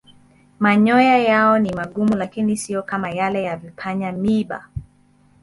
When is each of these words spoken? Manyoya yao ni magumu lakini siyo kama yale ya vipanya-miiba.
Manyoya 0.59 1.17
yao 1.17 1.59
ni 1.59 1.73
magumu 1.73 2.15
lakini 2.15 2.57
siyo 2.57 2.83
kama 2.83 3.09
yale 3.09 3.43
ya 3.43 3.57
vipanya-miiba. 3.57 4.67